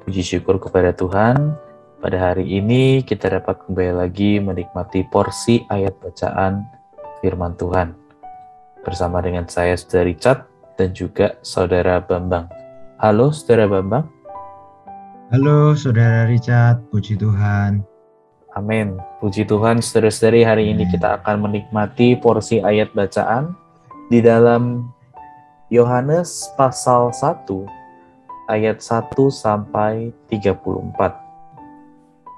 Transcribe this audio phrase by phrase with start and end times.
[0.00, 1.52] Puji syukur kepada Tuhan,
[2.00, 6.64] pada hari ini kita dapat kembali lagi menikmati porsi ayat bacaan
[7.20, 7.92] firman Tuhan.
[8.80, 10.40] Bersama dengan saya, Saudara Richard,
[10.80, 12.48] dan juga Saudara Bambang.
[12.96, 14.08] Halo, Saudara Bambang.
[15.28, 16.80] Halo, Saudara Richard.
[16.88, 17.84] Puji Tuhan.
[18.56, 18.96] Amin.
[19.20, 23.52] Puji Tuhan, saudara-saudari, hari ini kita akan menikmati porsi ayat bacaan
[24.08, 24.88] di dalam
[25.68, 27.79] Yohanes pasal 1
[28.50, 31.14] ayat 1 sampai 34.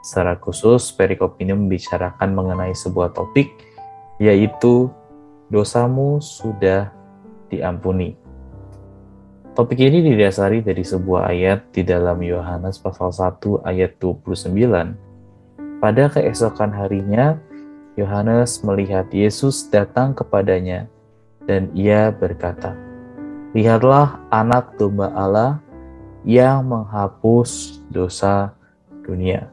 [0.04, 3.48] Secara khusus, perikop ini membicarakan mengenai sebuah topik,
[4.20, 4.92] yaitu
[5.48, 6.92] dosamu sudah
[7.48, 8.18] diampuni.
[9.52, 14.96] Topik ini didasari dari sebuah ayat di dalam Yohanes pasal 1 ayat 29.
[15.76, 17.36] Pada keesokan harinya,
[18.00, 20.88] Yohanes melihat Yesus datang kepadanya
[21.44, 22.72] dan ia berkata,
[23.52, 25.60] Lihatlah anak domba Allah
[26.22, 28.54] yang menghapus dosa
[29.02, 29.50] dunia.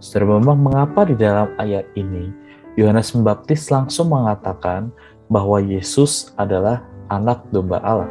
[0.00, 2.28] Saudara Bambang, mengapa di dalam ayat ini
[2.76, 4.92] Yohanes Pembaptis langsung mengatakan
[5.32, 8.10] bahwa Yesus adalah anak domba Allah?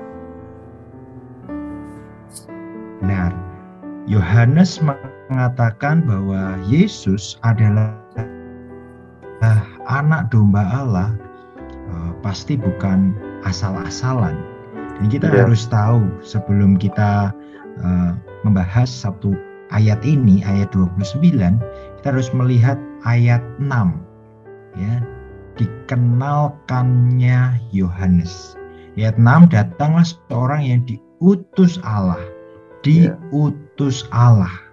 [3.03, 3.36] Benar.
[4.08, 4.80] Yohanes
[5.30, 7.94] mengatakan bahwa Yesus adalah
[9.92, 11.09] anak domba Allah
[11.68, 13.12] eh, pasti bukan
[13.44, 14.40] asal-asalan.
[15.02, 15.44] Dan kita ya.
[15.44, 17.36] harus tahu sebelum kita
[17.82, 18.14] uh,
[18.46, 19.34] membahas satu
[19.74, 21.58] ayat ini, ayat 29,
[22.00, 23.72] kita harus melihat ayat 6.
[24.78, 25.02] Ya,
[25.58, 28.54] dikenalkannya Yohanes.
[28.94, 32.22] Ayat 6 datanglah seorang yang diutus Allah.
[32.86, 34.64] Diutus Allah.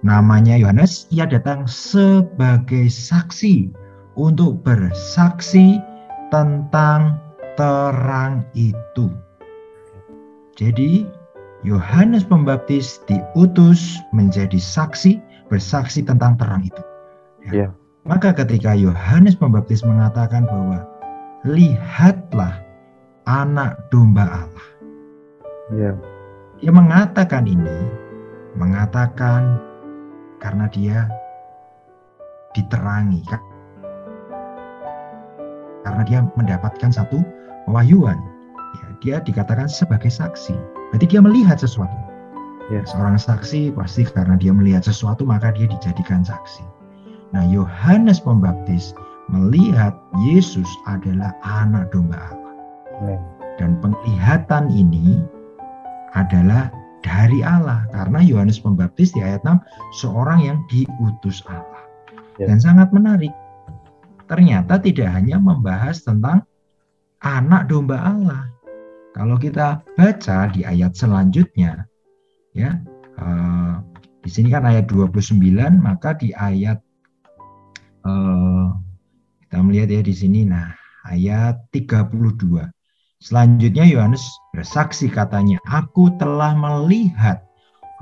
[0.00, 3.68] Namanya Yohanes, ia datang sebagai saksi
[4.16, 5.76] untuk bersaksi
[6.32, 7.20] tentang
[7.60, 9.12] terang itu.
[10.56, 11.04] Jadi
[11.60, 15.20] Yohanes Pembaptis diutus menjadi saksi,
[15.52, 16.82] bersaksi tentang terang itu.
[17.52, 17.52] Ya.
[17.52, 17.70] Yeah.
[18.08, 20.88] Maka ketika Yohanes Pembaptis mengatakan bahwa
[21.44, 22.64] lihatlah
[23.28, 24.68] anak domba Allah.
[25.68, 25.96] Yeah.
[26.64, 27.92] Dia mengatakan ini,
[28.56, 29.60] mengatakan
[30.40, 31.08] karena dia
[32.56, 33.22] diterangi
[35.84, 37.20] karena dia mendapatkan satu
[37.68, 38.18] pewahyuan.
[38.70, 41.94] Ya, dia dikatakan sebagai saksi Berarti dia melihat sesuatu.
[42.70, 42.82] Ya.
[42.86, 46.62] Seorang saksi pasti karena dia melihat sesuatu maka dia dijadikan saksi.
[47.30, 48.94] Nah, Yohanes Pembaptis
[49.30, 49.94] melihat
[50.26, 53.18] Yesus adalah anak domba Allah.
[53.58, 55.22] Dan penglihatan ini
[56.18, 56.74] adalah
[57.06, 59.62] dari Allah karena Yohanes Pembaptis di ayat 6
[60.02, 61.86] seorang yang diutus Allah.
[62.38, 62.50] Ya.
[62.50, 63.32] Dan sangat menarik.
[64.30, 66.46] Ternyata tidak hanya membahas tentang
[67.20, 68.46] anak domba Allah,
[69.10, 71.82] kalau kita baca di ayat selanjutnya,
[72.54, 72.78] ya,
[73.18, 73.82] uh,
[74.22, 75.34] di sini kan ayat 29,
[75.82, 76.78] maka di ayat
[78.06, 78.70] uh,
[79.42, 80.70] kita melihat ya di sini, nah
[81.10, 82.70] ayat 32.
[83.20, 84.22] Selanjutnya Yohanes
[84.54, 87.44] bersaksi katanya, aku telah melihat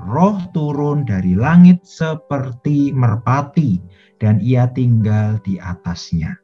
[0.07, 3.81] roh turun dari langit seperti merpati
[4.21, 6.39] dan ia tinggal di atasnya.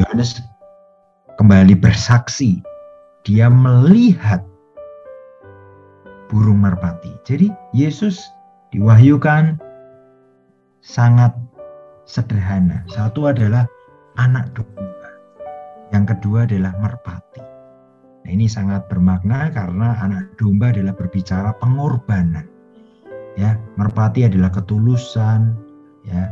[0.00, 0.40] Yohanes
[1.36, 2.64] kembali bersaksi
[3.26, 4.46] dia melihat
[6.30, 7.10] burung merpati.
[7.26, 8.22] Jadi Yesus
[8.70, 9.58] diwahyukan
[10.78, 11.34] sangat
[12.06, 12.86] sederhana.
[12.86, 13.66] Satu adalah
[14.14, 15.10] anak domba.
[15.90, 17.42] Yang kedua adalah merpati.
[18.22, 22.46] Nah, ini sangat bermakna karena anak domba adalah berbicara pengorbanan.
[23.34, 25.58] Ya, merpati adalah ketulusan,
[26.06, 26.30] ya.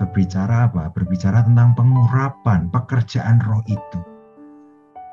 [0.00, 0.88] Berbicara apa?
[0.96, 4.00] Berbicara tentang pengurapan, pekerjaan roh itu.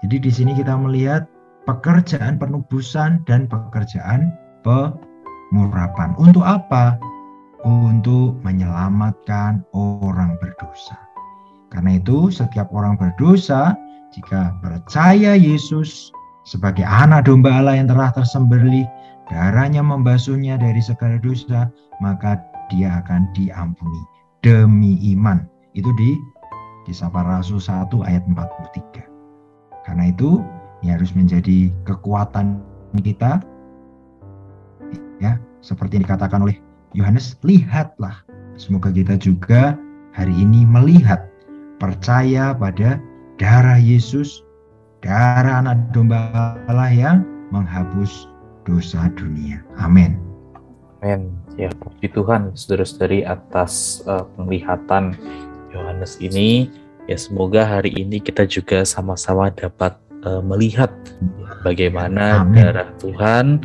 [0.06, 1.26] Jadi di sini kita melihat
[1.66, 6.14] pekerjaan penubusan dan pekerjaan pengurapan.
[6.22, 6.96] Untuk apa?
[7.66, 10.96] Untuk menyelamatkan orang berdosa.
[11.74, 13.76] Karena itu setiap orang berdosa
[14.16, 16.14] jika percaya Yesus
[16.48, 18.88] sebagai anak domba Allah yang telah tersembelih,
[19.28, 21.68] darahnya membasuhnya dari segala dosa,
[22.00, 22.40] maka
[22.72, 24.02] dia akan diampuni
[24.46, 25.44] demi iman.
[25.76, 26.16] Itu di
[26.88, 29.17] Kisah Para Rasul 1 ayat 43.
[29.88, 30.44] Karena itu,
[30.84, 32.60] ini harus menjadi kekuatan
[33.00, 33.40] kita
[35.24, 36.60] ya, seperti yang dikatakan oleh
[36.92, 38.20] Yohanes, lihatlah.
[38.60, 39.80] Semoga kita juga
[40.12, 41.30] hari ini melihat,
[41.80, 43.00] percaya pada
[43.40, 44.44] darah Yesus,
[45.00, 47.18] darah anak domba Allah yang
[47.54, 48.28] menghapus
[48.68, 49.64] dosa dunia.
[49.80, 50.20] Amin.
[51.00, 51.32] Amin.
[51.56, 55.14] Ya, puji Tuhan, saudara-saudari atas uh, penglihatan
[55.70, 56.68] Yohanes ini.
[57.08, 59.96] Ya, semoga hari ini kita juga sama-sama dapat
[60.28, 60.92] uh, melihat
[61.64, 62.60] bagaimana Amin.
[62.60, 63.64] darah Tuhan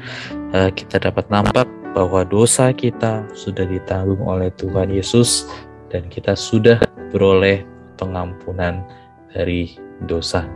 [0.54, 5.50] uh, kita dapat nampak bahwa dosa kita sudah ditanggung oleh Tuhan Yesus
[5.90, 7.66] dan kita sudah beroleh
[7.98, 8.86] pengampunan
[9.34, 9.74] dari
[10.06, 10.46] dosa.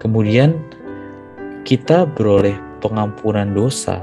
[0.00, 0.56] Kemudian
[1.68, 4.00] kita beroleh pengampunan dosa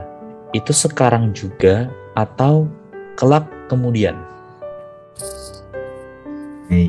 [0.53, 2.69] itu sekarang juga atau
[3.18, 4.13] kelak kemudian?
[6.69, 6.88] Hey,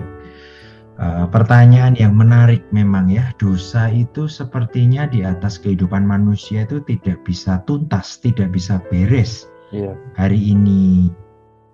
[1.02, 7.20] uh, pertanyaan yang menarik memang ya, dosa itu sepertinya di atas kehidupan manusia itu tidak
[7.26, 9.50] bisa tuntas, tidak bisa beres.
[9.74, 9.98] Yeah.
[10.14, 11.10] Hari ini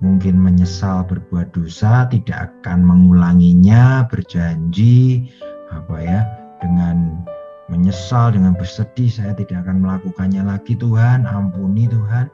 [0.00, 5.28] mungkin menyesal berbuat dosa, tidak akan mengulanginya, berjanji
[5.68, 6.20] apa ya
[6.64, 7.28] dengan
[7.68, 12.32] menyesal dengan bersedih saya tidak akan melakukannya lagi Tuhan ampuni Tuhan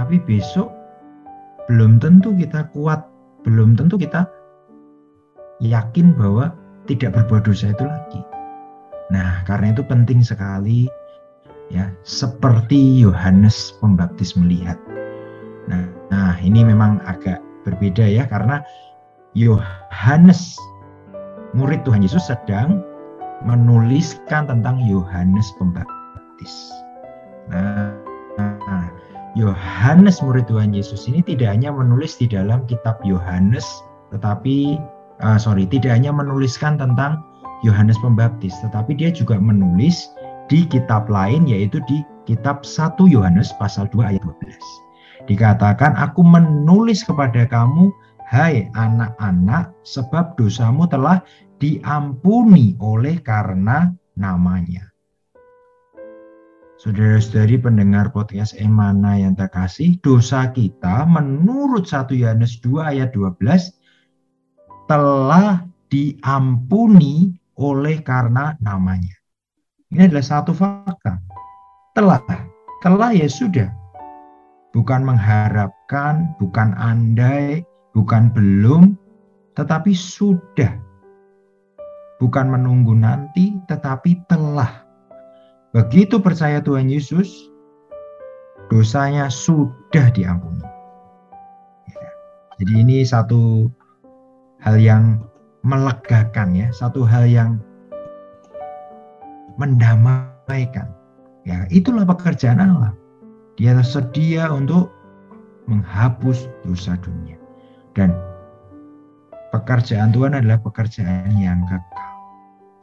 [0.00, 0.72] tapi besok
[1.68, 3.04] belum tentu kita kuat,
[3.44, 4.24] belum tentu kita
[5.62, 6.54] yakin bahwa
[6.86, 8.20] tidak berbuat dosa itu lagi.
[9.12, 10.88] Nah, karena itu penting sekali
[11.72, 14.76] ya, seperti Yohanes Pembaptis melihat.
[15.68, 18.64] Nah, nah ini memang agak berbeda ya karena
[19.36, 20.56] Yohanes
[21.52, 22.80] murid Tuhan Yesus sedang
[23.44, 26.54] menuliskan tentang Yohanes Pembaptis.
[27.52, 27.92] Nah,
[28.36, 28.88] nah
[29.36, 33.64] Yohanes murid Tuhan Yesus ini tidak hanya menulis di dalam kitab Yohanes
[34.08, 34.80] tetapi
[35.22, 37.22] uh, sorry tidak hanya menuliskan tentang
[37.66, 40.10] Yohanes Pembaptis tetapi dia juga menulis
[40.46, 47.04] di kitab lain yaitu di kitab 1 Yohanes pasal 2 ayat 12 dikatakan aku menulis
[47.04, 47.92] kepada kamu
[48.28, 51.24] hai anak-anak sebab dosamu telah
[51.58, 54.84] diampuni oleh karena namanya.
[56.78, 63.77] Saudara-saudari pendengar podcast Emana yang terkasih, dosa kita menurut 1 Yohanes 2 ayat 12
[64.88, 65.62] telah
[65.92, 69.14] diampuni oleh karena namanya.
[69.92, 71.20] Ini adalah satu fakta.
[71.96, 72.20] Telah,
[72.82, 73.68] telah ya sudah.
[74.72, 77.64] Bukan mengharapkan, bukan andai,
[77.96, 78.96] bukan belum,
[79.56, 80.76] tetapi sudah.
[82.18, 84.88] Bukan menunggu nanti, tetapi telah
[85.76, 87.28] Begitu percaya Tuhan Yesus,
[88.72, 90.64] dosanya sudah diampuni.
[91.92, 92.10] Ya.
[92.56, 93.68] Jadi ini satu
[94.62, 95.22] hal yang
[95.66, 97.58] melegakan ya, satu hal yang
[99.58, 100.86] mendamaikan.
[101.46, 102.92] Ya, itulah pekerjaan Allah.
[103.58, 104.92] Dia sedia untuk
[105.66, 107.36] menghapus dosa dunia.
[107.92, 108.14] Dan
[109.50, 112.12] pekerjaan Tuhan adalah pekerjaan yang kekal.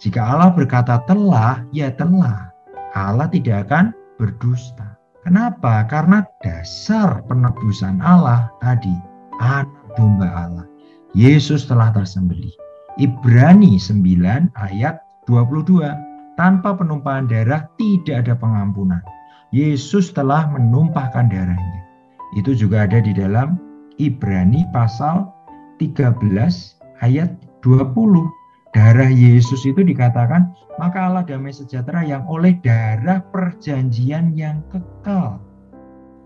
[0.04, 2.52] Jika Allah berkata telah, ya telah.
[2.96, 4.96] Allah tidak akan berdusta.
[5.24, 5.88] Kenapa?
[5.90, 8.94] Karena dasar penebusan Allah tadi
[9.42, 10.68] anak domba Allah.
[11.16, 12.52] Yesus telah tersembelih.
[13.00, 15.00] Ibrani 9 ayat
[15.32, 15.88] 22.
[16.36, 19.00] Tanpa penumpahan darah tidak ada pengampunan.
[19.56, 21.82] Yesus telah menumpahkan darahnya.
[22.36, 23.56] Itu juga ada di dalam
[23.96, 25.32] Ibrani pasal
[25.80, 26.20] 13
[27.00, 27.32] ayat
[27.64, 27.96] 20
[28.76, 35.40] darah Yesus itu dikatakan maka Allah damai sejahtera yang oleh darah perjanjian yang kekal.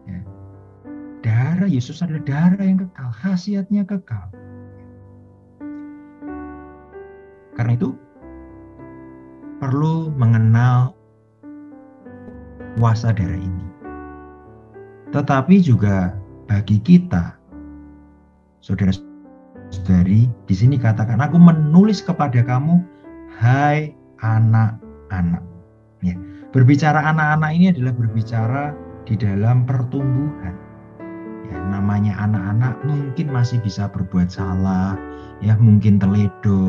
[0.10, 0.26] Ya.
[1.22, 4.34] Darah Yesus adalah darah yang kekal, khasiatnya kekal.
[7.60, 7.92] Karena itu
[9.60, 10.96] perlu mengenal
[12.80, 13.68] kuasa darah ini.
[15.12, 16.16] Tetapi juga
[16.48, 17.36] bagi kita,
[18.64, 18.96] saudara
[19.84, 22.80] dari di sini katakan aku menulis kepada kamu
[23.36, 23.92] hai
[24.24, 25.44] anak-anak.
[26.00, 26.16] Ya,
[26.56, 28.64] berbicara anak-anak ini adalah berbicara
[29.04, 30.56] di dalam pertumbuhan.
[31.50, 34.94] Ya, namanya anak-anak mungkin masih bisa berbuat salah,
[35.42, 36.69] ya mungkin teledor,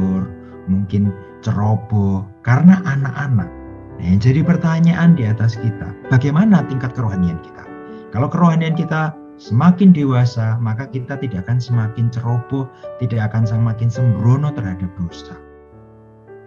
[1.60, 3.52] ceroboh karena anak-anak.
[4.00, 7.68] Nah, jadi pertanyaan di atas kita, bagaimana tingkat kerohanian kita?
[8.16, 12.64] Kalau kerohanian kita semakin dewasa, maka kita tidak akan semakin ceroboh,
[12.96, 15.36] tidak akan semakin sembrono terhadap dosa.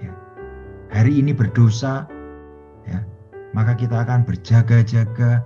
[0.02, 0.10] Ya.
[0.90, 2.10] Hari ini berdosa,
[2.90, 3.06] ya,
[3.54, 5.46] maka kita akan berjaga-jaga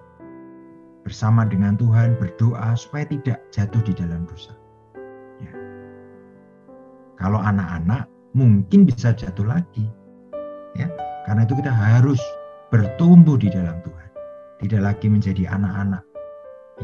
[1.04, 4.56] bersama dengan Tuhan, berdoa supaya tidak jatuh di dalam dosa.
[5.44, 5.52] Ya.
[7.20, 8.08] Kalau anak-anak
[8.38, 9.90] mungkin bisa jatuh lagi,
[10.78, 10.86] ya,
[11.26, 12.22] karena itu kita harus
[12.70, 14.10] bertumbuh di dalam Tuhan,
[14.62, 16.06] tidak lagi menjadi anak-anak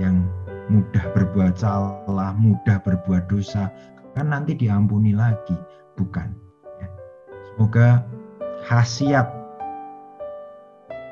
[0.02, 0.26] yang
[0.74, 3.70] mudah berbuat salah, mudah berbuat dosa,
[4.18, 5.54] kan nanti diampuni lagi,
[5.94, 6.34] bukan?
[6.82, 6.88] Ya.
[7.54, 8.02] Semoga
[8.66, 9.30] khasiat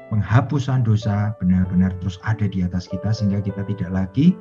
[0.09, 4.35] penghapusan dosa benar-benar terus ada di atas kita sehingga kita tidak lagi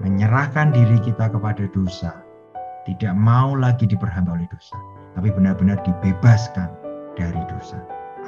[0.00, 2.24] menyerahkan diri kita kepada dosa,
[2.88, 4.76] tidak mau lagi diperhamba oleh dosa,
[5.16, 6.68] tapi benar-benar dibebaskan
[7.18, 7.76] dari dosa.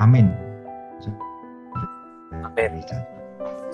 [0.01, 0.33] Amin.
[2.43, 2.71] Amin.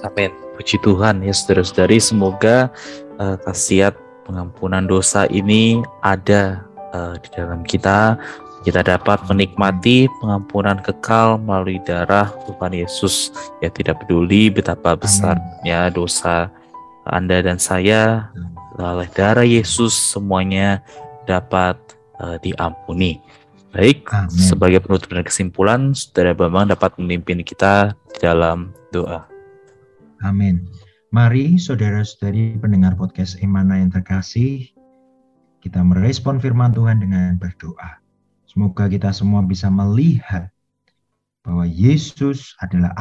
[0.06, 0.30] Amin.
[0.54, 2.70] Puji Tuhan ya saudara-saudari, semoga
[3.18, 3.94] uh, khasiat
[4.26, 6.62] pengampunan dosa ini ada
[6.94, 8.18] uh, di dalam kita.
[8.66, 13.30] Kita dapat menikmati pengampunan kekal melalui darah Tuhan Yesus.
[13.62, 16.50] Ya tidak peduli betapa besarnya dosa
[17.10, 18.30] anda dan saya
[18.78, 20.84] oleh darah Yesus semuanya
[21.26, 21.74] dapat
[22.22, 23.18] uh, diampuni.
[23.68, 24.32] Baik, Amen.
[24.32, 29.28] sebagai penutup dan kesimpulan, Saudara Bambang dapat memimpin kita di dalam doa.
[30.24, 30.64] Amin.
[31.12, 34.72] Mari saudara-saudari pendengar podcast Emana yang terkasih,
[35.60, 38.00] kita merespon firman Tuhan dengan berdoa.
[38.48, 40.48] Semoga kita semua bisa melihat
[41.44, 42.92] bahwa Yesus adalah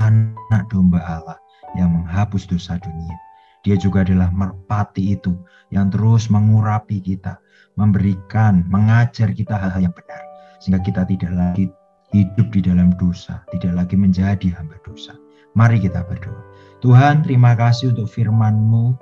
[0.00, 1.43] anak domba Allah
[1.78, 3.16] yang menghapus dosa dunia.
[3.64, 5.32] Dia juga adalah merpati itu
[5.72, 7.40] yang terus mengurapi kita,
[7.80, 10.20] memberikan, mengajar kita hal-hal yang benar.
[10.60, 11.72] Sehingga kita tidak lagi
[12.12, 15.16] hidup di dalam dosa, tidak lagi menjadi hamba dosa.
[15.56, 16.44] Mari kita berdoa.
[16.84, 18.92] Tuhan terima kasih untuk firman-Mu,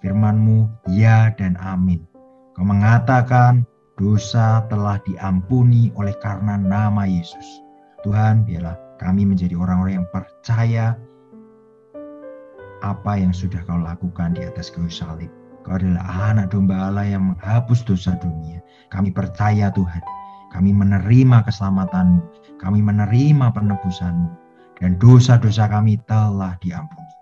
[0.00, 2.06] firman-Mu ya dan amin.
[2.54, 3.66] Kau mengatakan
[3.98, 7.64] dosa telah diampuni oleh karena nama Yesus.
[8.06, 10.94] Tuhan biarlah kami menjadi orang-orang yang percaya
[12.84, 15.32] apa yang sudah kau lakukan di atas kayu salib.
[15.66, 18.62] Kau adalah anak domba Allah yang menghapus dosa dunia.
[18.94, 20.02] Kami percaya Tuhan.
[20.54, 22.22] Kami menerima keselamatanmu.
[22.62, 24.30] Kami menerima penebusanmu.
[24.78, 27.12] Dan dosa-dosa kami telah diampuni.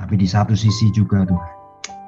[0.00, 1.54] Tapi di satu sisi juga Tuhan.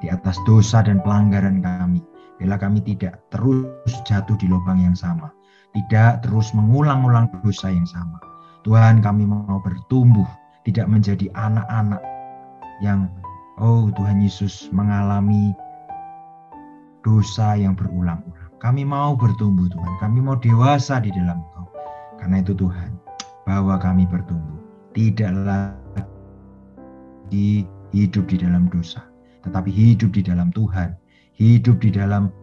[0.01, 2.01] Di atas dosa dan pelanggaran kami.
[2.41, 5.29] Bila kami tidak terus jatuh di lubang yang sama.
[5.77, 8.17] Tidak terus mengulang-ulang dosa yang sama.
[8.65, 10.27] Tuhan kami mau bertumbuh.
[10.65, 12.16] Tidak menjadi anak-anak
[12.83, 13.09] yang
[13.57, 15.53] oh Tuhan Yesus mengalami
[17.01, 18.23] dosa yang berulang-ulang.
[18.57, 21.69] Kami mau bertumbuh Tuhan, kami mau dewasa di dalam Engkau.
[22.17, 22.97] Karena itu Tuhan,
[23.45, 24.57] bahwa kami bertumbuh.
[24.97, 25.69] Tidak lagi
[27.93, 29.05] hidup di dalam dosa,
[29.45, 30.97] tetapi hidup di dalam Tuhan,
[31.37, 32.33] hidup di dalam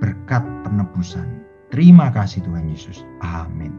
[0.00, 1.44] berkat penebusan.
[1.68, 3.04] Terima kasih Tuhan Yesus.
[3.20, 3.76] Amin.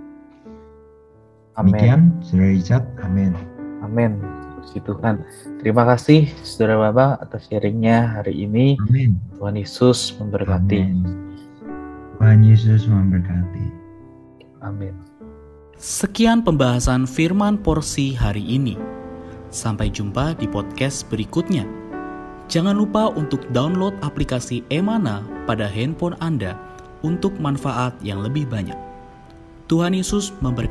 [1.57, 1.73] Amin.
[1.73, 2.85] Demikian, Saudara Richard.
[3.01, 3.33] Amin.
[3.81, 4.44] Amin.
[4.65, 5.21] Puji Tuhan.
[5.61, 8.73] Terima kasih Saudara Bapak atas sharingnya hari ini.
[8.89, 9.21] Amin.
[9.37, 10.79] Tuhan Yesus memberkati.
[10.81, 11.05] Amin.
[12.17, 13.65] Tuhan Yesus memberkati.
[14.65, 14.97] Amin.
[15.77, 18.73] Sekian pembahasan firman porsi hari ini.
[19.53, 21.63] Sampai jumpa di podcast berikutnya.
[22.49, 26.57] Jangan lupa untuk download aplikasi Emana pada handphone Anda
[27.05, 28.77] untuk manfaat yang lebih banyak.
[29.69, 30.63] Tuhan Yesus memberkati.